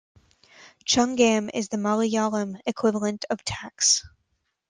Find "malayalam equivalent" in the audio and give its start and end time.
1.77-3.25